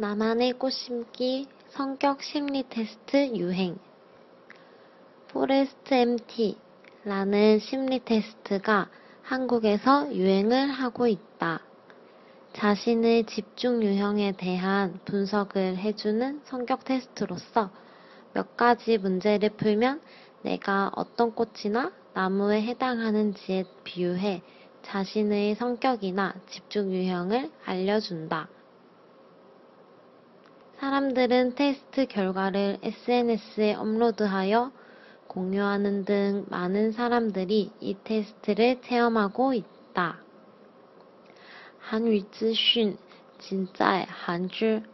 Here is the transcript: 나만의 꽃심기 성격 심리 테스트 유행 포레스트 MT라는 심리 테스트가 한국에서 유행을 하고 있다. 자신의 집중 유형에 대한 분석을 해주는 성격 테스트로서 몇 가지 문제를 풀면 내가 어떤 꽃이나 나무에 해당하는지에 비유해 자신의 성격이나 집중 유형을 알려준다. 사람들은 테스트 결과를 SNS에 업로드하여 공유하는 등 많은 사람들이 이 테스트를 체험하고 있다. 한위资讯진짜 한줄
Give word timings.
나만의 0.00 0.52
꽃심기 0.52 1.48
성격 1.70 2.22
심리 2.22 2.62
테스트 2.68 3.34
유행 3.34 3.76
포레스트 5.26 5.92
MT라는 5.92 7.58
심리 7.58 7.98
테스트가 8.04 8.90
한국에서 9.22 10.14
유행을 10.14 10.70
하고 10.70 11.08
있다. 11.08 11.62
자신의 12.52 13.24
집중 13.24 13.82
유형에 13.82 14.34
대한 14.38 15.00
분석을 15.04 15.78
해주는 15.78 16.42
성격 16.44 16.84
테스트로서 16.84 17.70
몇 18.34 18.56
가지 18.56 18.98
문제를 18.98 19.48
풀면 19.50 20.00
내가 20.42 20.92
어떤 20.94 21.34
꽃이나 21.34 21.90
나무에 22.14 22.62
해당하는지에 22.62 23.64
비유해 23.82 24.42
자신의 24.82 25.56
성격이나 25.56 26.34
집중 26.46 26.92
유형을 26.92 27.50
알려준다. 27.64 28.48
사람들은 30.78 31.56
테스트 31.56 32.06
결과를 32.06 32.78
SNS에 32.82 33.74
업로드하여 33.74 34.70
공유하는 35.26 36.04
등 36.04 36.44
많은 36.48 36.92
사람들이 36.92 37.72
이 37.80 37.96
테스트를 38.04 38.80
체험하고 38.82 39.54
있다. 39.54 40.20
한위资讯진짜 41.80 44.04
한줄 44.06 44.84